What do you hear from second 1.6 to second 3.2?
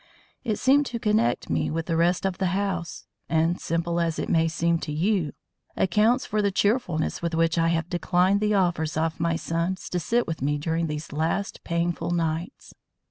with the rest of the house,